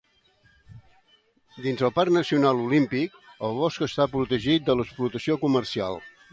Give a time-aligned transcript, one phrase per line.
[1.65, 6.05] Dins del Parc Nacional Olímpic, el bosc està protegit de l'explotació comercial.